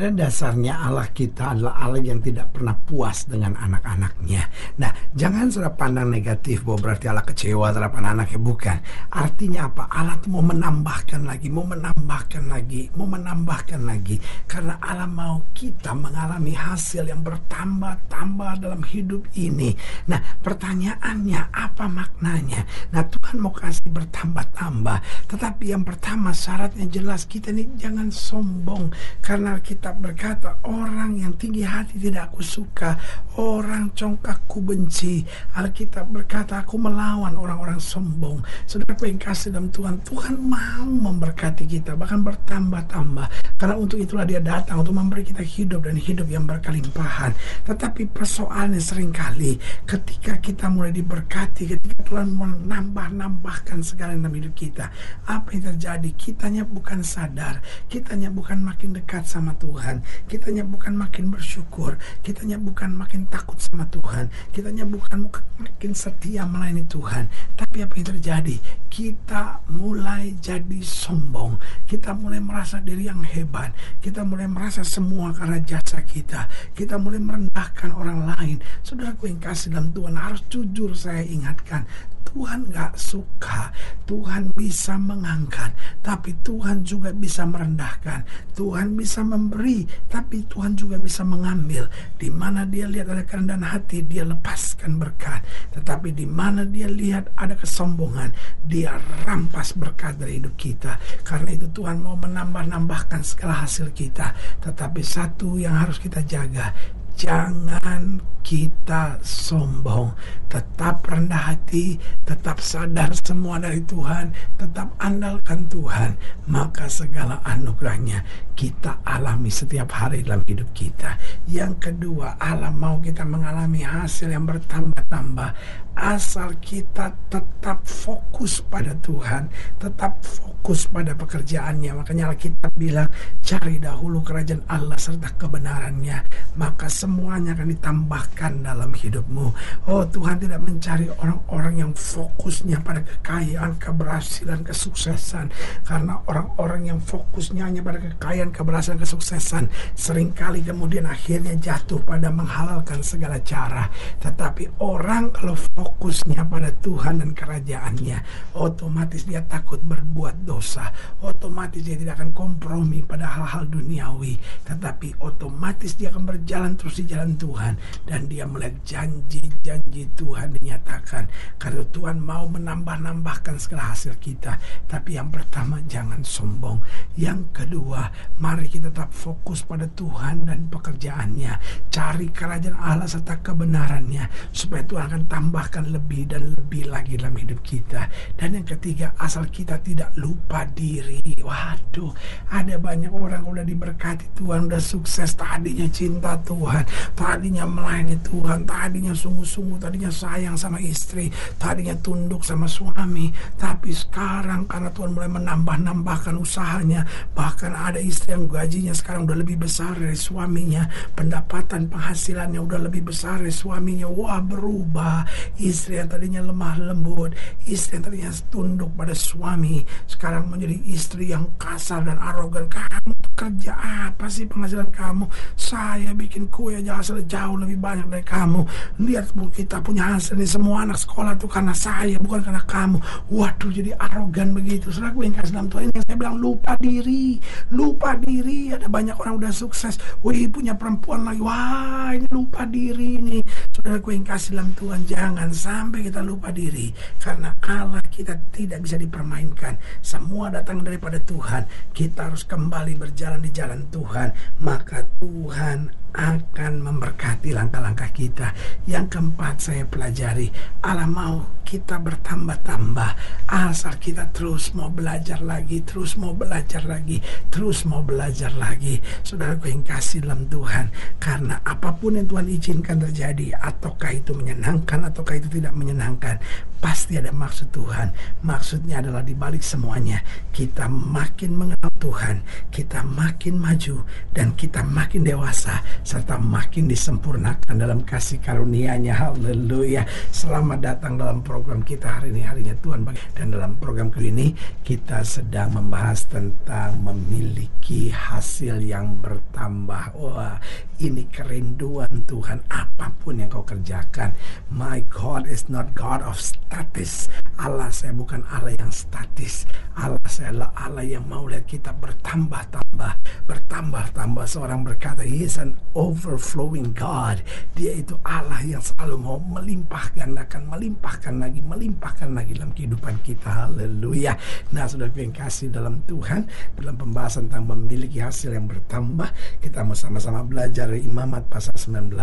Pada 0.00 0.16
dasarnya 0.16 0.80
Allah 0.80 1.12
kita 1.12 1.52
adalah 1.52 1.76
Allah 1.76 2.00
yang 2.00 2.24
tidak 2.24 2.56
pernah 2.56 2.72
puas 2.72 3.28
dengan 3.28 3.52
anak-anaknya. 3.52 4.48
Nah, 4.80 4.88
jangan 5.12 5.52
sudah 5.52 5.76
pandang 5.76 6.08
negatif 6.08 6.64
bahwa 6.64 6.88
berarti 6.88 7.12
Allah 7.12 7.20
kecewa 7.20 7.68
terhadap 7.68 8.00
anak-anaknya. 8.00 8.40
Bukan. 8.40 8.76
Artinya 9.12 9.68
apa? 9.68 9.92
Allah 9.92 10.16
itu 10.16 10.32
mau 10.32 10.40
menambahkan 10.40 11.20
lagi, 11.20 11.52
mau 11.52 11.68
menambahkan 11.68 12.44
lagi, 12.48 12.88
mau 12.96 13.04
menambahkan 13.12 13.80
lagi. 13.84 14.16
Karena 14.48 14.80
Allah 14.80 15.04
mau 15.04 15.44
kita 15.52 15.92
mengalami 15.92 16.56
hasil 16.56 17.04
yang 17.04 17.20
bertambah-tambah 17.20 18.52
dalam 18.56 18.80
hidup 18.80 19.28
ini. 19.36 19.76
Nah, 20.08 20.16
pertanyaannya 20.40 21.52
apa 21.52 21.84
maknanya? 21.92 22.64
Nah, 22.96 23.04
Tuhan 23.04 23.36
mau 23.36 23.52
kasih 23.52 23.92
bertambah-tambah. 23.92 25.28
Tetapi 25.28 25.76
yang 25.76 25.84
pertama 25.84 26.32
syaratnya 26.32 26.88
jelas 26.88 27.28
kita 27.28 27.52
ini 27.52 27.68
jangan 27.76 28.08
sombong. 28.08 28.96
Karena 29.20 29.60
kita 29.60 29.89
Alkitab 29.90 30.06
berkata, 30.06 30.50
orang 30.70 31.18
yang 31.18 31.34
tinggi 31.34 31.66
hati 31.66 31.98
tidak 31.98 32.30
aku 32.30 32.46
suka, 32.46 32.94
orang 33.42 33.90
congkak 33.90 34.46
ku 34.46 34.62
benci. 34.62 35.26
Alkitab 35.58 36.14
berkata, 36.14 36.62
aku 36.62 36.78
melawan 36.78 37.34
orang-orang 37.34 37.82
sombong. 37.82 38.38
Saudara 38.70 38.94
yang 39.02 39.18
kasih 39.18 39.50
dalam 39.50 39.66
Tuhan, 39.74 39.98
Tuhan 40.06 40.38
mau 40.38 40.86
memberkati 40.86 41.66
kita, 41.66 41.98
bahkan 41.98 42.22
bertambah-tambah. 42.22 43.26
Karena 43.58 43.74
untuk 43.74 43.98
itulah 43.98 44.22
dia 44.22 44.38
datang 44.38 44.86
untuk 44.86 44.94
memberi 44.94 45.26
kita 45.26 45.42
hidup 45.42 45.82
dan 45.82 45.98
hidup 45.98 46.30
yang 46.30 46.46
berkelimpahan. 46.46 47.34
Tetapi 47.66 48.14
persoalannya 48.14 48.78
sering 48.78 49.10
kali 49.10 49.58
ketika 49.90 50.38
kita 50.38 50.70
mulai 50.70 50.94
diberkati, 50.94 51.66
ketika 51.66 51.98
Tuhan 52.06 52.30
menambah-nambahkan 52.38 53.82
segala 53.82 54.14
dalam 54.14 54.38
hidup 54.38 54.54
kita, 54.54 54.86
apa 55.26 55.50
yang 55.50 55.74
terjadi? 55.74 56.08
Kitanya 56.14 56.62
bukan 56.62 57.02
sadar, 57.02 57.58
kitanya 57.90 58.30
bukan 58.30 58.62
makin 58.62 58.94
dekat 58.94 59.26
sama 59.26 59.58
Tuhan 59.58 59.69
Tuhan. 59.70 60.02
Kitanya 60.26 60.66
bukan 60.66 60.98
makin 60.98 61.30
bersyukur, 61.30 61.94
kitanya 62.26 62.58
bukan 62.58 62.90
makin 62.90 63.22
takut 63.30 63.54
sama 63.62 63.86
Tuhan, 63.86 64.26
kitanya 64.50 64.82
bukan 64.82 65.30
makin 65.62 65.94
setia 65.94 66.42
melayani 66.42 66.82
Tuhan. 66.90 67.30
Tapi 67.54 67.86
apa 67.86 67.94
yang 67.94 68.08
terjadi? 68.10 68.56
Kita 68.90 69.62
mulai 69.70 70.34
jadi 70.42 70.82
sombong, 70.82 71.62
kita 71.86 72.10
mulai 72.18 72.42
merasa 72.42 72.82
diri 72.82 73.06
yang 73.06 73.22
hebat, 73.22 73.70
kita 74.02 74.26
mulai 74.26 74.50
merasa 74.50 74.82
semua 74.82 75.30
karena 75.30 75.62
jasa 75.62 76.02
kita, 76.02 76.50
kita 76.74 76.98
mulai 76.98 77.22
merendahkan 77.22 77.94
orang 77.94 78.26
lain. 78.34 78.58
Saudaraku 78.82 79.30
yang 79.30 79.38
kasih 79.38 79.70
dalam 79.70 79.94
Tuhan 79.94 80.18
harus 80.18 80.42
jujur 80.50 80.98
saya 80.98 81.22
ingatkan, 81.22 81.86
Tuhan 82.30 82.70
gak 82.70 82.94
suka, 82.94 83.74
Tuhan 84.06 84.54
bisa 84.54 84.94
mengangkat, 84.94 85.74
tapi 86.00 86.36
Tuhan 86.40 86.80
juga 86.84 87.12
bisa 87.12 87.44
merendahkan. 87.44 88.24
Tuhan 88.56 88.96
bisa 88.96 89.20
memberi, 89.20 89.84
tapi 90.08 90.44
Tuhan 90.48 90.76
juga 90.76 90.96
bisa 90.96 91.24
mengambil. 91.24 91.88
Di 92.16 92.32
mana 92.32 92.64
dia 92.64 92.88
lihat 92.88 93.12
ada 93.12 93.24
kerendahan 93.24 93.64
hati, 93.64 94.04
dia 94.04 94.24
lepaskan 94.24 94.96
berkat. 94.96 95.44
Tetapi 95.76 96.12
di 96.16 96.24
mana 96.24 96.64
dia 96.64 96.88
lihat 96.88 97.32
ada 97.36 97.52
kesombongan, 97.56 98.32
dia 98.64 98.96
rampas 99.24 99.76
berkat 99.76 100.16
dari 100.16 100.40
hidup 100.40 100.56
kita. 100.56 100.96
Karena 101.20 101.52
itu 101.52 101.68
Tuhan 101.72 102.00
mau 102.00 102.16
menambah-nambahkan 102.16 103.20
segala 103.20 103.64
hasil 103.64 103.92
kita. 103.92 104.32
Tetapi 104.64 105.00
satu 105.04 105.60
yang 105.60 105.76
harus 105.76 106.00
kita 106.00 106.24
jaga, 106.24 106.72
jangan 107.20 108.16
kita 108.40 109.20
sombong, 109.20 110.16
tetap 110.48 111.04
rendah 111.04 111.52
hati, 111.52 112.00
tetap 112.24 112.64
sadar 112.64 113.12
semua 113.12 113.60
dari 113.60 113.84
Tuhan, 113.84 114.32
tetap 114.56 114.96
andalkan 114.96 115.68
Tuhan, 115.68 116.16
maka 116.48 116.88
segala 116.88 117.44
anugerahnya 117.44 118.24
kita 118.56 119.04
alami 119.04 119.52
setiap 119.52 119.92
hari 119.92 120.24
dalam 120.24 120.40
hidup 120.48 120.72
kita. 120.72 121.20
Yang 121.44 121.92
kedua, 121.92 122.40
Allah 122.40 122.72
mau 122.72 123.04
kita 123.04 123.28
mengalami 123.28 123.84
hasil 123.84 124.32
yang 124.32 124.48
bertambah-tambah 124.48 125.50
asal 125.96 126.56
kita 126.62 127.12
tetap 127.28 127.82
fokus 127.86 128.62
pada 128.64 128.94
Tuhan, 128.98 129.50
tetap 129.78 130.20
fokus 130.22 130.86
pada 130.90 131.14
pekerjaannya. 131.14 131.92
Makanya 132.00 132.34
kita 132.34 132.68
bilang, 132.76 133.08
cari 133.40 133.78
dahulu 133.80 134.22
kerajaan 134.24 134.64
Allah 134.66 134.96
serta 134.96 135.32
kebenarannya, 135.36 136.24
maka 136.56 136.86
semuanya 136.90 137.52
akan 137.54 137.68
ditambahkan 137.70 138.10
tambahkan 138.10 138.64
dalam 138.66 138.90
hidupmu. 138.90 139.54
Oh 139.86 140.02
Tuhan 140.02 140.40
tidak 140.42 140.60
mencari 140.66 141.06
orang-orang 141.20 141.74
yang 141.84 141.92
fokusnya 141.94 142.82
pada 142.82 143.04
kekayaan, 143.06 143.78
keberhasilan, 143.78 144.66
kesuksesan. 144.66 145.46
Karena 145.86 146.18
orang-orang 146.26 146.90
yang 146.90 146.98
fokusnya 146.98 147.70
hanya 147.70 147.82
pada 147.84 148.02
kekayaan, 148.02 148.50
keberhasilan, 148.50 148.98
kesuksesan 148.98 149.70
sering 149.94 150.34
kali 150.34 150.64
kemudian 150.64 151.06
akhirnya 151.06 151.54
jatuh 151.60 152.02
pada 152.02 152.32
menghalalkan 152.34 152.98
segala 153.04 153.38
cara. 153.44 153.86
Tetapi 154.18 154.82
orang 154.82 155.30
kalau 155.30 155.54
fokusnya 155.80 156.44
pada 156.44 156.68
Tuhan 156.84 157.24
dan 157.24 157.32
kerajaannya, 157.32 158.20
otomatis 158.52 159.24
dia 159.24 159.40
takut 159.48 159.80
berbuat 159.80 160.44
dosa. 160.44 160.92
Otomatis 161.24 161.80
dia 161.80 161.96
tidak 161.96 162.20
akan 162.20 162.36
kompromi 162.36 163.00
pada 163.00 163.24
hal-hal 163.24 163.64
duniawi, 163.64 164.36
tetapi 164.68 165.16
otomatis 165.24 165.96
dia 165.96 166.12
akan 166.12 166.36
berjalan 166.36 166.76
terus 166.76 167.00
di 167.00 167.08
jalan 167.08 167.32
Tuhan 167.40 167.80
dan 168.04 168.28
dia 168.28 168.44
melihat 168.44 168.76
janji-janji 168.84 170.04
Tuhan 170.12 170.60
dinyatakan. 170.60 171.24
Karena 171.56 171.80
Tuhan 171.88 172.20
mau 172.20 172.44
menambah-nambahkan 172.44 173.56
segala 173.56 173.96
hasil 173.96 174.20
kita. 174.20 174.60
Tapi 174.84 175.16
yang 175.16 175.32
pertama 175.32 175.80
jangan 175.88 176.20
sombong. 176.20 176.84
Yang 177.16 177.64
kedua, 177.64 178.12
mari 178.36 178.68
kita 178.68 178.92
tetap 178.92 179.16
fokus 179.16 179.64
pada 179.64 179.88
Tuhan 179.88 180.44
dan 180.44 180.68
pekerjaannya. 180.68 181.88
Cari 181.88 182.28
kerajaan 182.28 182.76
Allah 182.76 183.08
serta 183.08 183.40
kebenarannya. 183.40 184.52
Supaya 184.52 184.84
Tuhan 184.84 185.08
akan 185.08 185.24
tambahkan 185.70 185.94
lebih 185.94 186.26
dan 186.26 186.42
lebih 186.58 186.90
lagi 186.90 187.14
dalam 187.14 187.38
hidup 187.38 187.62
kita. 187.62 188.10
Dan 188.34 188.58
yang 188.58 188.66
ketiga, 188.66 189.14
asal 189.22 189.46
kita 189.46 189.78
tidak 189.78 190.10
lupa 190.18 190.66
diri. 190.74 191.22
Waduh, 191.46 192.10
ada 192.50 192.74
banyak 192.74 193.14
orang 193.14 193.46
udah 193.46 193.62
diberkati 193.62 194.34
Tuhan, 194.34 194.66
udah 194.66 194.82
sukses. 194.82 195.38
Tadinya 195.38 195.86
cinta 195.86 196.34
Tuhan, 196.42 196.82
tadinya 197.14 197.62
melayani 197.70 198.18
Tuhan 198.26 198.66
tadinya 198.66 199.14
sungguh-sungguh 199.14 199.78
tadinya 199.82 200.08
sayang 200.08 200.56
sama 200.56 200.78
istri 200.80 201.28
tadinya 201.58 201.94
tunduk 201.98 202.46
sama 202.46 202.64
suami 202.64 203.28
tapi 203.58 203.92
sekarang 203.92 204.64
karena 204.64 204.88
Tuhan 204.94 205.12
mulai 205.12 205.30
menambah-nambahkan 205.30 206.34
usahanya 206.38 207.04
bahkan 207.36 207.76
ada 207.76 208.00
istri 208.00 208.34
yang 208.34 208.48
gajinya 208.48 208.94
sekarang 208.96 209.28
udah 209.28 209.38
lebih 209.38 209.60
besar 209.62 209.94
dari 209.94 210.16
suaminya 210.16 210.88
pendapatan 211.12 211.92
penghasilannya 211.92 212.60
udah 212.62 212.80
lebih 212.88 213.12
besar 213.12 213.42
dari 213.42 213.52
suaminya 213.52 214.08
wah 214.08 214.40
berubah 214.40 215.26
istri 215.60 216.00
yang 216.00 216.08
tadinya 216.08 216.40
lemah 216.40 216.80
lembut 216.80 217.36
istri 217.68 218.00
yang 218.00 218.04
tadinya 218.08 218.32
tunduk 218.48 218.90
pada 218.96 219.12
suami 219.12 219.84
sekarang 220.08 220.48
menjadi 220.48 220.76
istri 220.88 221.30
yang 221.30 221.44
kasar 221.60 222.02
dan 222.04 222.16
arogan. 222.16 222.66
Kamu 222.66 223.12
kerja 223.40 223.72
apa 223.72 224.28
sih 224.28 224.44
penghasilan 224.44 224.92
kamu? 224.92 225.24
Saya 225.56 226.12
bikin 226.12 226.52
kue 226.52 226.76
aja 226.76 227.00
hasil 227.00 227.24
jauh 227.24 227.56
lebih 227.56 227.80
banyak 227.80 228.04
dari 228.12 228.20
kamu. 228.20 228.68
Lihat 229.00 229.32
bu, 229.32 229.48
kita 229.48 229.80
punya 229.80 230.12
hasil 230.12 230.36
nih 230.36 230.44
semua 230.44 230.84
anak 230.84 231.00
sekolah 231.00 231.40
tuh 231.40 231.48
karena 231.48 231.72
saya 231.72 232.20
bukan 232.20 232.44
karena 232.44 232.60
kamu. 232.68 233.00
Waduh 233.32 233.72
jadi 233.72 233.96
arogan 233.96 234.52
begitu. 234.52 234.92
Saudara 234.92 235.16
gue 235.16 235.24
yang 235.24 235.36
kasih 235.40 235.52
dalam 235.56 235.68
Tuhan 235.72 235.88
yang 235.88 236.04
saya 236.04 236.16
bilang 236.20 236.36
lupa 236.36 236.76
diri, 236.76 237.40
lupa 237.72 238.10
diri. 238.20 238.76
Ada 238.76 238.92
banyak 238.92 239.16
orang 239.16 239.40
udah 239.40 239.52
sukses. 239.56 239.96
Wih 240.20 240.44
punya 240.52 240.76
perempuan 240.76 241.24
lagi. 241.24 241.40
Wah 241.40 242.12
ini 242.12 242.28
lupa 242.28 242.68
diri 242.68 243.16
nih. 243.24 243.42
Saudara 243.72 243.96
gue 243.96 244.12
yang 244.12 244.26
kasih 244.26 244.48
dalam 244.52 244.70
Tuhan 244.76 245.00
jangan 245.08 245.48
sampai 245.48 246.04
kita 246.04 246.20
lupa 246.20 246.52
diri 246.52 246.92
karena 247.22 247.54
Allah 247.62 248.02
kita 248.10 248.34
tidak 248.50 248.82
bisa 248.82 248.98
dipermainkan. 248.98 249.78
Semua 250.02 250.50
datang 250.50 250.82
daripada 250.82 251.22
Tuhan. 251.22 251.94
Kita 251.94 252.26
harus 252.26 252.42
kembali 252.42 252.98
berjalan 252.98 253.29
di 253.38 253.54
jalan 253.54 253.86
Tuhan, 253.94 254.34
maka 254.58 255.06
Tuhan 255.22 255.99
akan 256.14 256.72
memberkati 256.82 257.54
langkah-langkah 257.54 258.10
kita. 258.10 258.52
Yang 258.86 259.18
keempat 259.18 259.54
saya 259.60 259.84
pelajari, 259.86 260.50
Allah 260.82 261.06
mau 261.06 261.60
kita 261.70 262.02
bertambah-tambah 262.02 263.10
asal 263.46 263.94
kita 264.02 264.26
terus 264.34 264.74
mau 264.74 264.90
belajar 264.90 265.38
lagi, 265.38 265.78
terus 265.86 266.18
mau 266.18 266.34
belajar 266.34 266.82
lagi, 266.82 267.22
terus 267.46 267.86
mau 267.86 268.02
belajar 268.02 268.50
lagi. 268.58 268.98
Saudara 269.22 269.54
yang 269.62 269.86
kasih 269.86 270.26
dalam 270.26 270.50
Tuhan, 270.50 270.90
karena 271.22 271.62
apa 271.62 271.94
pun 271.94 272.18
yang 272.18 272.26
Tuhan 272.26 272.50
izinkan 272.50 272.98
terjadi, 272.98 273.54
ataukah 273.54 274.10
itu 274.18 274.34
menyenangkan 274.34 275.06
ataukah 275.06 275.38
itu 275.38 275.46
tidak 275.62 275.70
menyenangkan, 275.78 276.42
pasti 276.82 277.14
ada 277.20 277.30
maksud 277.30 277.70
Tuhan. 277.70 278.10
Maksudnya 278.42 278.98
adalah 278.98 279.22
di 279.22 279.38
balik 279.38 279.62
semuanya 279.62 280.18
kita 280.50 280.90
makin 280.90 281.54
mengenal 281.54 281.92
Tuhan, 282.02 282.42
kita 282.74 283.06
makin 283.06 283.62
maju 283.62 284.02
dan 284.34 284.58
kita 284.58 284.82
makin 284.82 285.22
dewasa 285.22 285.84
serta 286.02 286.40
makin 286.40 286.88
disempurnakan 286.88 287.76
dalam 287.76 288.00
kasih 288.02 288.40
karunia-Nya. 288.40 289.14
Haleluya. 289.16 290.04
Selamat 290.32 290.80
datang 290.80 291.20
dalam 291.20 291.44
program 291.44 291.84
kita 291.84 292.20
hari 292.20 292.32
ini 292.32 292.42
harinya 292.44 292.76
Tuhan 292.80 293.04
dan 293.36 293.52
dalam 293.52 293.76
program 293.76 294.08
kali 294.08 294.32
ini 294.32 294.52
kita 294.82 295.22
sedang 295.22 295.76
membahas 295.76 296.24
tentang 296.26 297.00
memiliki 297.00 298.12
hasil 298.12 298.80
yang 298.80 299.20
bertambah. 299.20 300.16
Wah, 300.16 300.56
ini 301.00 301.24
kerinduan 301.28 302.24
Tuhan 302.28 302.60
apa 302.68 303.12
pun 303.20 303.40
yang 303.40 303.48
kau 303.48 303.64
kerjakan. 303.64 304.36
My 304.68 305.00
God 305.08 305.48
is 305.48 305.68
not 305.72 305.96
God 305.96 306.20
of 306.24 306.36
status. 306.36 307.28
Allah 307.60 307.92
saya 307.92 308.16
bukan 308.16 308.40
Allah 308.48 308.72
yang 308.72 308.88
statis. 308.88 309.68
Allah 309.92 310.16
saya 310.24 310.48
adalah 310.48 310.72
Allah 310.80 311.04
yang 311.04 311.28
mau 311.28 311.44
lihat 311.44 311.68
kita 311.68 311.92
bertambah-tambah, 311.92 313.12
bertambah-tambah. 313.44 314.44
Seorang 314.48 314.80
berkata, 314.80 315.20
He 315.20 315.44
is 315.44 315.60
an 315.60 315.76
overflowing 315.92 316.96
God. 316.96 317.44
Dia 317.76 318.00
itu 318.00 318.16
Allah 318.24 318.64
yang 318.64 318.80
selalu 318.80 319.20
mau 319.20 319.36
melimpahkan, 319.36 320.40
akan 320.40 320.72
melimpahkan 320.72 321.36
lagi, 321.36 321.60
melimpahkan 321.60 322.32
lagi 322.32 322.56
dalam 322.56 322.72
kehidupan 322.72 323.20
kita. 323.20 323.68
Haleluya. 323.68 324.40
Nah, 324.72 324.88
sudah 324.88 325.12
yang 325.12 325.36
kasih 325.36 325.68
dalam 325.68 326.00
Tuhan, 326.08 326.48
dalam 326.80 326.96
pembahasan 326.96 327.52
tentang 327.52 327.68
memiliki 327.76 328.24
hasil 328.24 328.56
yang 328.56 328.72
bertambah, 328.72 329.28
kita 329.60 329.84
mau 329.84 329.92
sama-sama 329.92 330.40
belajar 330.40 330.88
Imamat 330.96 331.44
pasal 331.52 331.76
19, 331.76 332.16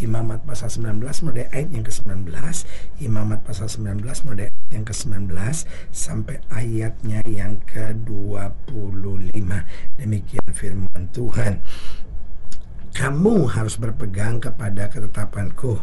Imamat 0.00 0.40
pasal 0.48 0.72
19 0.72 1.04
mulai 1.20 1.52
ayat 1.52 1.68
yang 1.68 1.84
ke-19, 1.84 2.32
Imamat 3.04 3.44
pasal 3.44 3.68
19 3.68 4.00
mulai 4.24 4.53
yang 4.74 4.82
ke-19 4.82 5.30
sampai 5.94 6.42
ayatnya 6.50 7.22
yang 7.30 7.62
ke-25. 7.64 9.48
Demikian 10.00 10.48
firman 10.50 11.02
Tuhan. 11.14 11.62
Kamu 12.94 13.50
harus 13.50 13.74
berpegang 13.74 14.38
kepada 14.38 14.86
ketetapanku 14.86 15.82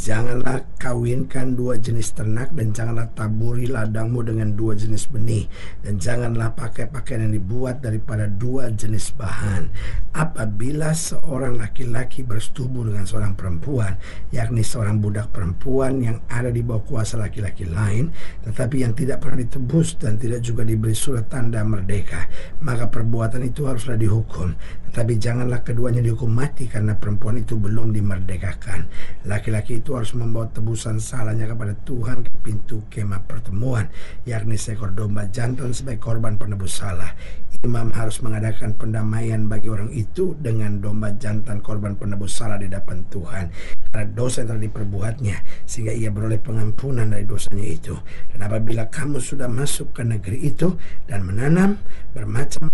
Janganlah 0.00 0.64
kawinkan 0.80 1.60
dua 1.60 1.76
jenis 1.76 2.16
ternak 2.16 2.56
dan 2.56 2.72
janganlah 2.72 3.12
taburi 3.12 3.68
ladangmu 3.68 4.24
dengan 4.24 4.56
dua 4.56 4.72
jenis 4.72 5.12
benih 5.12 5.44
dan 5.84 6.00
janganlah 6.00 6.56
pakai 6.56 6.88
pakaian 6.88 7.28
yang 7.28 7.36
dibuat 7.36 7.84
daripada 7.84 8.24
dua 8.24 8.72
jenis 8.72 9.12
bahan. 9.12 9.68
Apabila 10.16 10.96
seorang 10.96 11.60
laki-laki 11.60 12.24
bersetubuh 12.24 12.88
dengan 12.88 13.04
seorang 13.04 13.36
perempuan, 13.36 14.00
yakni 14.32 14.64
seorang 14.64 15.04
budak 15.04 15.36
perempuan 15.36 16.00
yang 16.00 16.16
ada 16.32 16.48
di 16.48 16.64
bawah 16.64 16.80
kuasa 16.80 17.20
laki-laki 17.20 17.68
lain, 17.68 18.08
tetapi 18.48 18.80
yang 18.80 18.96
tidak 18.96 19.20
pernah 19.20 19.44
ditebus 19.44 20.00
dan 20.00 20.16
tidak 20.16 20.40
juga 20.40 20.64
diberi 20.64 20.96
surat 20.96 21.28
tanda 21.28 21.60
merdeka, 21.60 22.24
maka 22.64 22.88
perbuatan 22.88 23.44
itu 23.44 23.68
haruslah 23.68 24.00
dihukum. 24.00 24.56
Tetapi 24.90 25.22
janganlah 25.22 25.62
keduanya 25.62 26.02
dihukum 26.02 26.34
mati 26.34 26.66
karena 26.66 26.98
perempuan 26.98 27.38
itu 27.38 27.54
belum 27.54 27.94
dimerdekakan. 27.94 28.90
Laki-laki 29.28 29.78
itu 29.78 29.89
harus 29.96 30.12
membawa 30.14 30.46
tebusan 30.50 31.00
salahnya 31.02 31.50
kepada 31.50 31.74
Tuhan 31.86 32.22
ke 32.26 32.30
pintu 32.42 32.84
kemah 32.86 33.26
pertemuan, 33.26 33.90
yakni 34.28 34.54
seekor 34.54 34.94
domba 34.94 35.26
jantan 35.30 35.74
sebagai 35.74 36.02
korban 36.02 36.38
penebus 36.38 36.78
salah. 36.78 37.14
Imam 37.60 37.92
harus 37.92 38.24
mengadakan 38.24 38.72
pendamaian 38.78 39.44
bagi 39.44 39.68
orang 39.68 39.92
itu 39.92 40.32
dengan 40.38 40.80
domba 40.80 41.12
jantan 41.18 41.60
korban 41.60 41.98
penebus 41.98 42.38
salah 42.38 42.56
di 42.56 42.70
depan 42.70 43.04
Tuhan. 43.12 43.52
Karena 43.90 44.06
dosa 44.14 44.46
yang 44.46 44.54
telah 44.54 44.62
diperbuatnya, 44.70 45.36
sehingga 45.66 45.90
ia 45.90 46.14
beroleh 46.14 46.38
pengampunan 46.38 47.10
dari 47.10 47.26
dosanya 47.26 47.66
itu. 47.66 47.98
Dan 48.30 48.46
apabila 48.46 48.86
kamu 48.86 49.18
sudah 49.18 49.50
masuk 49.50 49.92
ke 49.98 50.06
negeri 50.06 50.46
itu 50.46 50.78
dan 51.10 51.26
menanam 51.26 51.76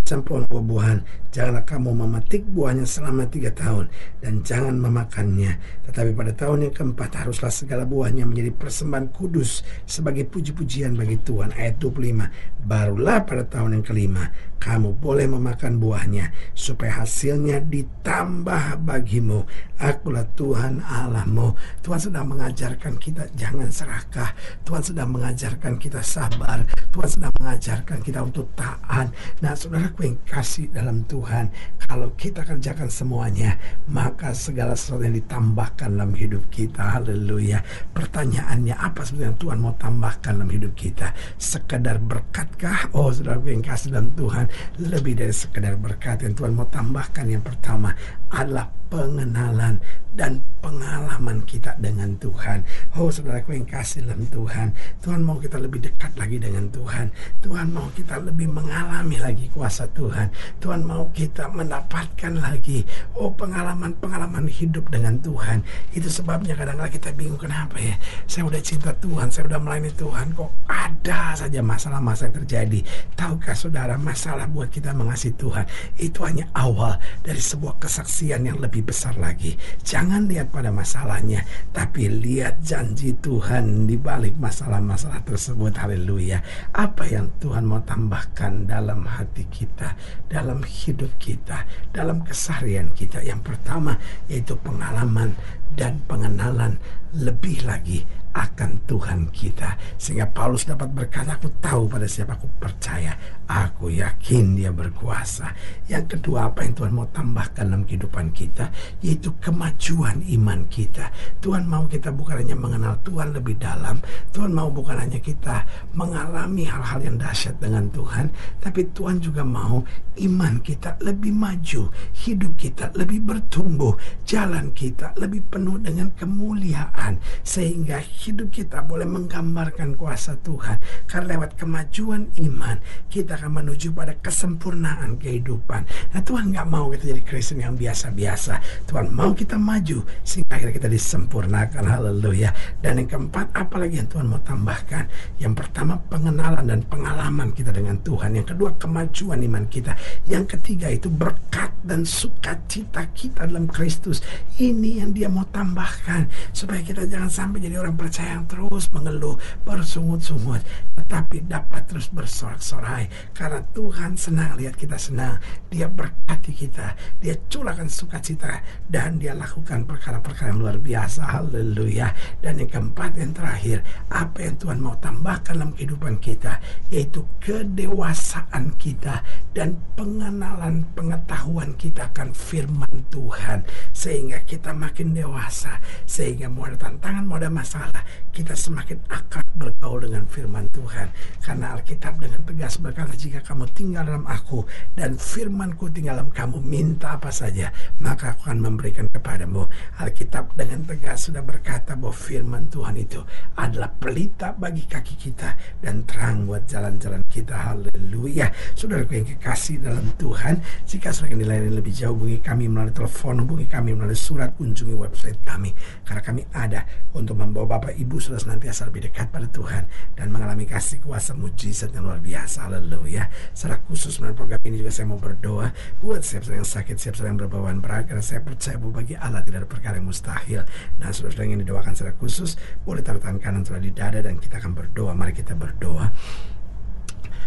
pohon 0.06 0.46
buah-buahan, 0.46 1.02
janganlah 1.34 1.66
kamu 1.66 1.90
memetik 1.90 2.46
buahnya 2.46 2.86
selama 2.86 3.26
tiga 3.26 3.50
tahun 3.50 3.90
dan 4.22 4.46
jangan 4.46 4.78
memakannya. 4.78 5.58
Tetapi 5.90 6.14
pada 6.14 6.30
tahun 6.30 6.70
yang 6.70 6.74
keempat 6.74 7.26
haruslah 7.26 7.50
segala 7.50 7.82
buahnya 7.82 8.22
menjadi 8.22 8.54
persembahan 8.54 9.10
kudus 9.10 9.66
sebagai 9.82 10.22
puji-pujian 10.30 10.94
bagi 10.94 11.18
Tuhan. 11.18 11.50
Ayat 11.58 11.82
25. 11.82 12.62
Barulah 12.62 13.26
pada 13.26 13.42
tahun 13.42 13.82
yang 13.82 13.84
kelima 13.84 14.30
kamu 14.56 14.98
boleh 14.98 15.28
memakan 15.30 15.78
buahnya 15.78 16.32
supaya 16.56 17.04
hasilnya 17.04 17.62
ditambah 17.62 18.82
bagimu. 18.82 19.44
Akulah 19.76 20.24
Tuhan 20.34 20.80
Allahmu. 20.80 21.54
Tuhan 21.84 22.00
sedang 22.00 22.26
mengajarkan 22.32 22.96
kita 22.96 23.28
jangan 23.36 23.68
serakah. 23.68 24.32
Tuhan 24.64 24.82
sedang 24.82 25.12
mengajarkan 25.12 25.76
kita 25.76 26.00
sabar. 26.00 26.64
Tuhan 26.90 27.08
sedang 27.08 27.32
mengajarkan 27.38 27.98
kita 28.00 28.24
untuk 28.24 28.50
taat. 28.56 29.12
Nah, 29.44 29.52
saudaraku 29.52 29.95
yang 30.04 30.18
kasih 30.28 30.68
dalam 30.72 31.04
Tuhan, 31.08 31.48
kalau 31.86 32.12
kita 32.18 32.44
kerjakan 32.44 32.90
semuanya, 32.92 33.56
maka 33.88 34.36
segala 34.36 34.76
sesuatu 34.76 35.06
yang 35.06 35.16
ditambahkan 35.16 35.88
dalam 35.96 36.12
hidup 36.12 36.44
kita. 36.52 37.00
Haleluya. 37.00 37.64
Pertanyaannya 37.94 38.76
apa 38.76 39.06
sebenarnya 39.06 39.38
Tuhan 39.40 39.58
mau 39.62 39.74
tambahkan 39.78 40.36
dalam 40.36 40.50
hidup 40.52 40.72
kita? 40.76 41.14
Sekedar 41.40 42.02
berkatkah? 42.02 42.92
Oh, 42.92 43.08
saudaraku 43.08 43.54
yang 43.54 43.64
kasih 43.64 43.96
dalam 43.96 44.12
Tuhan, 44.12 44.50
lebih 44.82 45.16
dari 45.16 45.32
sekedar 45.32 45.78
berkat 45.80 46.26
yang 46.26 46.34
Tuhan 46.36 46.52
mau 46.52 46.68
tambahkan 46.68 47.24
yang 47.30 47.44
pertama 47.44 47.94
adalah 48.32 48.68
pengenalan 48.88 49.78
dan 50.16 50.40
pengalaman 50.64 51.44
kita 51.44 51.76
dengan 51.78 52.16
Tuhan. 52.16 52.64
Oh 52.96 53.12
saudaraku 53.12 53.52
yang 53.54 53.68
kasih 53.68 54.02
dalam 54.08 54.24
Tuhan. 54.32 54.72
Tuhan 55.04 55.20
mau 55.22 55.36
kita 55.36 55.60
lebih 55.60 55.84
dekat 55.84 56.16
lagi 56.16 56.40
dengan 56.40 56.66
Tuhan. 56.72 57.12
Tuhan 57.44 57.70
mau 57.70 57.86
kita 57.92 58.18
lebih 58.24 58.48
mengalami 58.48 59.20
lagi 59.20 59.46
kuasa 59.52 59.86
Tuhan. 59.92 60.32
Tuhan 60.58 60.82
mau 60.82 61.12
kita 61.12 61.52
mendapatkan 61.52 62.32
lagi 62.32 62.82
oh 63.14 63.30
pengalaman-pengalaman 63.36 64.48
hidup 64.48 64.88
dengan 64.88 65.20
Tuhan. 65.20 65.60
Itu 65.92 66.08
sebabnya 66.08 66.56
kadang-kadang 66.56 66.96
kita 66.96 67.12
bingung 67.12 67.38
kenapa 67.38 67.76
ya. 67.76 67.94
Saya 68.24 68.48
udah 68.48 68.62
cinta 68.64 68.90
Tuhan, 68.96 69.28
saya 69.28 69.46
udah 69.52 69.60
melayani 69.60 69.92
Tuhan 69.94 70.32
kok 70.32 70.50
ada 70.66 71.36
saja 71.36 71.60
masalah-masalah 71.60 72.32
yang 72.32 72.36
terjadi. 72.42 72.80
Tahukah 73.14 73.54
saudara 73.54 73.94
masalah 74.00 74.48
buat 74.48 74.72
kita 74.72 74.96
mengasihi 74.96 75.36
Tuhan 75.36 75.68
itu 76.00 76.24
hanya 76.24 76.48
awal 76.56 76.96
dari 77.20 77.38
sebuah 77.38 77.76
kesaksian 77.78 78.48
yang 78.48 78.58
lebih 78.58 78.75
besar 78.82 79.14
lagi. 79.20 79.54
Jangan 79.86 80.16
Jangan 80.16 80.32
lihat 80.32 80.48
pada 80.48 80.72
masalahnya, 80.72 81.44
tapi 81.76 82.08
lihat 82.08 82.64
janji 82.64 83.12
Tuhan 83.20 83.84
di 83.84 84.00
balik 84.00 84.32
masalah-masalah 84.40 85.20
tersebut. 85.28 85.76
Haleluya. 85.76 86.40
Apa 86.72 87.04
yang 87.04 87.28
Tuhan 87.36 87.68
mau 87.68 87.84
tambahkan 87.84 88.64
dalam 88.64 89.04
hati 89.04 89.44
kita, 89.52 89.92
dalam 90.32 90.64
hidup 90.64 91.12
kita, 91.20 91.68
dalam 91.92 92.24
keseharian 92.24 92.96
kita. 92.96 93.20
Yang 93.20 93.50
pertama 93.52 94.00
yaitu 94.30 94.56
pengalaman 94.56 95.36
dan 95.76 96.00
pengenalan 96.08 96.80
lebih 97.12 97.68
lagi 97.68 98.08
akan 98.36 98.84
Tuhan 98.84 99.32
kita. 99.32 99.80
Sehingga 99.96 100.28
Paulus 100.28 100.68
dapat 100.68 100.92
berkata 100.92 101.40
aku 101.40 101.48
tahu 101.56 101.88
pada 101.88 102.04
siapa 102.04 102.36
aku 102.36 102.46
percaya. 102.60 103.16
Aku 103.48 103.88
yakin 103.88 104.58
dia 104.58 104.68
berkuasa. 104.74 105.56
Yang 105.88 106.18
kedua 106.18 106.52
apa 106.52 106.66
yang 106.66 106.74
Tuhan 106.76 106.92
mau 106.92 107.08
tambahkan 107.08 107.72
dalam 107.72 107.88
kehidupan 107.88 108.34
kita? 108.36 108.68
Yaitu 109.00 109.32
kemajuan 109.40 110.20
iman 110.36 110.68
kita. 110.68 111.08
Tuhan 111.40 111.64
mau 111.64 111.88
kita 111.88 112.12
bukan 112.12 112.44
hanya 112.44 112.58
mengenal 112.58 113.00
Tuhan 113.00 113.32
lebih 113.32 113.56
dalam. 113.56 114.02
Tuhan 114.34 114.52
mau 114.52 114.68
bukan 114.68 115.00
hanya 115.00 115.22
kita 115.22 115.64
mengalami 115.96 116.68
hal-hal 116.68 117.00
yang 117.00 117.16
dahsyat 117.16 117.56
dengan 117.56 117.88
Tuhan. 117.88 118.28
Tapi 118.60 118.92
Tuhan 118.92 119.22
juga 119.22 119.46
mau 119.46 119.80
iman 120.16 120.60
kita 120.60 121.00
lebih 121.00 121.32
maju 121.32 121.88
hidup 122.24 122.52
kita 122.56 122.88
lebih 122.96 123.20
bertumbuh 123.22 123.94
jalan 124.24 124.72
kita 124.72 125.12
lebih 125.16 125.44
penuh 125.46 125.78
dengan 125.78 126.10
kemuliaan. 126.18 127.22
Sehingga 127.46 128.02
hidup 128.26 128.50
kita 128.50 128.82
boleh 128.82 129.06
menggambarkan 129.06 129.94
kuasa 129.94 130.34
Tuhan. 130.42 130.82
Karena 131.06 131.38
lewat 131.38 131.54
kemajuan 131.54 132.34
iman, 132.42 132.76
kita 133.06 133.38
akan 133.38 133.62
menuju 133.62 133.94
pada 133.94 134.18
kesempurnaan 134.18 135.18
kehidupan. 135.22 135.86
Nah 136.10 136.20
Tuhan 136.26 136.50
nggak 136.50 136.66
mau 136.66 136.90
kita 136.90 137.14
jadi 137.14 137.22
Kristen 137.22 137.62
yang 137.62 137.78
biasa-biasa. 137.78 138.58
Tuhan 138.90 139.14
mau 139.14 139.30
kita 139.30 139.54
maju 139.54 140.02
sehingga 140.26 140.58
akhirnya 140.58 140.74
kita 140.82 140.90
disempurnakan. 140.90 141.82
Haleluya. 141.86 142.50
Dan 142.82 142.98
yang 142.98 143.08
keempat, 143.08 143.54
apalagi 143.54 144.02
yang 144.02 144.10
Tuhan 144.10 144.26
mau 144.26 144.42
tambahkan? 144.42 145.06
Yang 145.38 145.54
pertama, 145.62 145.94
pengenalan 146.10 146.66
dan 146.66 146.80
pengalaman 146.82 147.54
kita 147.54 147.70
dengan 147.70 148.02
Tuhan. 148.02 148.34
Yang 148.34 148.56
kedua, 148.56 148.74
kemajuan 148.74 149.38
iman 149.46 149.64
kita. 149.70 149.94
Yang 150.26 150.58
ketiga 150.58 150.90
itu 150.90 151.06
berkat 151.06 151.70
dan 151.86 152.02
sukacita 152.02 153.06
kita 153.14 153.46
dalam 153.46 153.70
Kristus. 153.70 154.18
Ini 154.58 155.06
yang 155.06 155.14
dia 155.14 155.30
mau 155.30 155.46
tambahkan 155.46 156.26
supaya 156.50 156.82
kita 156.82 157.06
jangan 157.06 157.30
sampai 157.30 157.62
jadi 157.62 157.78
orang 157.78 157.94
percaya 157.94 158.15
percaya 158.16 158.40
yang 158.40 158.48
terus 158.48 158.88
mengeluh, 158.96 159.36
bersungut-sungut, 159.68 160.64
tetapi 160.96 161.44
dapat 161.44 161.84
terus 161.84 162.08
bersorak-sorai 162.08 163.12
karena 163.36 163.60
Tuhan 163.76 164.16
senang 164.16 164.56
lihat 164.56 164.72
kita 164.80 164.96
senang. 164.96 165.36
Dia 165.68 165.84
berkati 165.84 166.48
kita, 166.56 166.96
dia 167.20 167.36
curahkan 167.52 167.92
sukacita 167.92 168.64
dan 168.88 169.20
dia 169.20 169.36
lakukan 169.36 169.84
perkara-perkara 169.84 170.48
yang 170.48 170.64
luar 170.64 170.80
biasa. 170.80 171.28
Haleluya. 171.28 172.08
Dan 172.40 172.56
yang 172.56 172.72
keempat 172.72 173.20
yang 173.20 173.36
terakhir, 173.36 173.84
apa 174.08 174.48
yang 174.48 174.56
Tuhan 174.56 174.80
mau 174.80 174.96
tambahkan 174.96 175.52
dalam 175.60 175.76
kehidupan 175.76 176.16
kita 176.16 176.56
yaitu 176.88 177.20
kedewasaan 177.44 178.72
kita 178.80 179.20
dan 179.52 179.76
pengenalan 179.92 180.88
pengetahuan 180.96 181.76
kita 181.76 182.08
akan 182.08 182.32
firman 182.32 182.96
Tuhan 183.12 183.60
sehingga 183.92 184.40
kita 184.48 184.72
makin 184.72 185.12
dewasa 185.12 185.82
sehingga 186.08 186.48
mau 186.48 186.64
ada 186.64 186.80
tantangan 186.80 187.24
mau 187.28 187.36
ada 187.36 187.52
masalah 187.52 188.05
kita 188.30 188.54
semakin 188.54 189.02
akrab 189.10 189.46
bergaul 189.56 190.06
dengan 190.06 190.28
firman 190.28 190.70
Tuhan. 190.70 191.10
Karena 191.42 191.74
Alkitab 191.74 192.20
dengan 192.22 192.40
tegas 192.46 192.78
berkata, 192.78 193.12
jika 193.16 193.42
kamu 193.42 193.66
tinggal 193.74 194.06
dalam 194.06 194.24
aku 194.28 194.62
dan 194.94 195.18
firmanku 195.18 195.90
tinggal 195.90 196.22
dalam 196.22 196.30
kamu, 196.30 196.62
minta 196.62 197.18
apa 197.18 197.32
saja, 197.34 197.72
maka 197.98 198.36
aku 198.36 198.52
akan 198.52 198.60
memberikan 198.62 199.10
kepadamu. 199.10 199.66
Alkitab 199.98 200.54
dengan 200.54 200.86
tegas 200.86 201.26
sudah 201.26 201.42
berkata 201.42 201.98
bahwa 201.98 202.14
firman 202.14 202.70
Tuhan 202.70 202.94
itu 202.94 203.20
adalah 203.58 203.90
pelita 203.90 204.54
bagi 204.54 204.86
kaki 204.86 205.14
kita 205.18 205.58
dan 205.82 206.06
terang 206.06 206.46
buat 206.46 206.62
jalan-jalan 206.70 207.25
kita. 207.36 207.52
Haleluya. 207.52 208.48
Saudaraku 208.72 209.20
yang 209.20 209.28
kekasih 209.36 209.84
dalam 209.84 210.08
Tuhan, 210.16 210.64
jika 210.88 211.12
sudah 211.12 211.36
dilayani 211.36 211.68
lebih 211.68 211.92
jauh, 211.92 212.16
hubungi 212.16 212.40
kami 212.40 212.64
melalui 212.72 212.96
telepon, 212.96 213.44
hubungi 213.44 213.68
kami 213.68 213.92
melalui 213.92 214.16
surat, 214.16 214.56
kunjungi 214.56 214.96
website 214.96 215.36
kami. 215.44 215.76
Karena 216.08 216.22
kami 216.24 216.42
ada 216.56 216.88
untuk 217.12 217.36
membawa 217.36 217.76
Bapak 217.76 217.92
Ibu 217.92 218.16
sudah 218.16 218.40
senantiasa 218.40 218.88
lebih 218.88 219.12
dekat 219.12 219.28
pada 219.28 219.44
Tuhan 219.52 219.84
dan 220.16 220.32
mengalami 220.32 220.64
kasih 220.64 221.04
kuasa 221.04 221.36
mujizat 221.36 221.92
yang 221.92 222.08
luar 222.08 222.24
biasa. 222.24 222.72
Haleluya. 222.72 223.28
Secara 223.52 223.84
khusus 223.84 224.16
melalui 224.16 224.40
program 224.40 224.60
ini 224.64 224.80
juga 224.80 224.92
saya 224.96 225.06
mau 225.12 225.20
berdoa 225.20 225.68
buat 226.00 226.24
siapa 226.24 226.56
yang 226.56 226.64
sakit, 226.64 226.96
siapa 226.96 227.20
yang 227.28 227.36
berbawaan 227.36 227.84
berat 227.84 228.08
karena 228.08 228.24
saya 228.24 228.40
percaya 228.40 228.80
bahwa 228.80 229.04
bagi 229.04 229.14
Allah 229.20 229.44
tidak 229.44 229.66
ada 229.66 229.68
perkara 229.68 229.94
yang 230.00 230.08
mustahil. 230.08 230.62
Nah, 230.96 231.12
saudara 231.12 231.44
yang 231.44 231.60
didoakan 231.60 231.92
secara 231.92 232.16
khusus 232.16 232.56
boleh 232.86 233.04
taruh 233.04 233.20
tangan 233.20 233.42
kanan 233.42 233.62
di 233.66 233.92
dada 233.92 234.24
dan 234.24 234.40
kita 234.40 234.62
akan 234.62 234.72
berdoa. 234.72 235.12
Mari 235.12 235.36
kita 235.36 235.52
berdoa. 235.52 236.08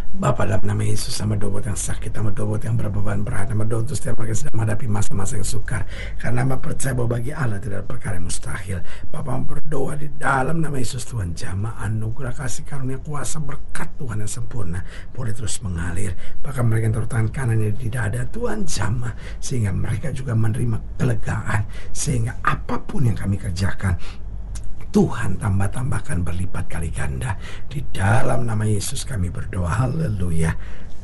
Bapak 0.10 0.50
dalam 0.50 0.66
nama 0.66 0.82
Yesus 0.82 1.14
sama 1.14 1.38
dobot 1.38 1.62
yang 1.62 1.78
sakit, 1.78 2.10
sama 2.10 2.34
dobot 2.34 2.58
yang 2.66 2.74
berbeban 2.74 3.22
berat, 3.22 3.54
sama 3.54 3.62
dobot 3.62 3.94
setiap 3.94 4.18
mereka 4.18 4.42
sedang 4.42 4.58
menghadapi 4.58 4.90
masa-masa 4.90 5.38
yang 5.38 5.46
sukar. 5.46 5.86
Karena 6.18 6.42
nama 6.42 6.58
percaya 6.58 6.98
bahwa 6.98 7.22
bagi 7.22 7.30
Allah 7.30 7.62
tidak 7.62 7.86
ada 7.86 7.86
perkara 7.86 8.18
yang 8.18 8.26
mustahil. 8.26 8.82
Bapak 9.14 9.38
berdoa 9.46 9.94
di 10.02 10.10
dalam 10.18 10.66
nama 10.66 10.82
Yesus 10.82 11.06
Tuhan 11.06 11.38
jamaah 11.38 11.86
anugerah 11.86 12.34
kasih 12.34 12.66
karunia 12.66 12.98
kuasa 12.98 13.38
berkat 13.38 14.02
Tuhan 14.02 14.26
yang 14.26 14.32
sempurna 14.34 14.82
boleh 15.14 15.30
terus 15.30 15.62
mengalir. 15.62 16.18
Bahkan 16.42 16.64
mereka 16.66 16.84
yang 16.90 16.98
tertangan 17.06 17.30
kanannya 17.30 17.70
di 17.78 17.88
dada 17.94 18.26
Tuhan 18.26 18.66
jamaah 18.66 19.14
sehingga 19.38 19.70
mereka 19.70 20.10
juga 20.10 20.34
menerima 20.34 20.98
kelegaan 20.98 21.70
sehingga 21.94 22.42
apa 22.42 22.82
pun 22.82 23.06
yang 23.06 23.16
kami 23.16 23.38
kerjakan 23.38 23.94
Tuhan 24.90 25.38
tambah-tambahkan 25.38 26.26
berlipat 26.26 26.66
kali 26.66 26.90
ganda. 26.90 27.38
Di 27.70 27.86
dalam 27.94 28.50
nama 28.50 28.66
Yesus 28.66 29.06
kami 29.06 29.30
berdoa. 29.30 29.70
Haleluya. 29.86 30.54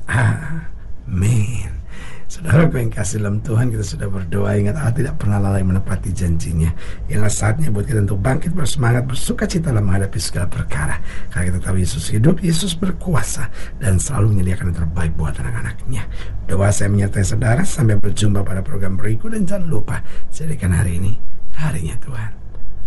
Amin. 0.10 1.86
Saudara 2.26 2.66
yang 2.66 2.90
kasih 2.90 3.22
dalam 3.22 3.38
Tuhan 3.46 3.70
kita 3.70 3.86
sudah 3.86 4.10
berdoa 4.10 4.58
Ingat 4.58 4.82
Allah 4.82 4.98
tidak 4.98 5.22
pernah 5.22 5.38
lalai 5.38 5.62
menepati 5.62 6.10
janjinya 6.10 6.74
Inilah 7.06 7.30
saatnya 7.30 7.70
buat 7.70 7.86
kita 7.86 8.02
untuk 8.02 8.18
bangkit 8.18 8.52
bersemangat 8.52 9.06
Bersuka 9.06 9.46
cita 9.46 9.70
dalam 9.70 9.86
menghadapi 9.86 10.18
segala 10.18 10.50
perkara 10.50 10.98
Karena 11.30 11.54
kita 11.54 11.60
tahu 11.70 11.78
Yesus 11.78 12.10
hidup 12.10 12.42
Yesus 12.42 12.74
berkuasa 12.74 13.54
Dan 13.78 14.02
selalu 14.02 14.36
menyediakan 14.36 14.74
yang 14.74 14.78
terbaik 14.84 15.14
buat 15.14 15.38
anak-anaknya 15.38 16.04
Doa 16.50 16.74
saya 16.74 16.90
menyertai 16.90 17.24
saudara 17.24 17.62
Sampai 17.62 18.02
berjumpa 18.02 18.42
pada 18.42 18.66
program 18.66 18.98
berikut 18.98 19.30
Dan 19.30 19.46
jangan 19.46 19.70
lupa 19.70 20.02
Jadikan 20.34 20.74
hari 20.74 20.98
ini 20.98 21.14
harinya 21.62 21.94
Tuhan 22.02 22.32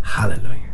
Haleluya 0.02 0.67